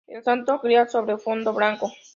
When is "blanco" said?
1.53-1.93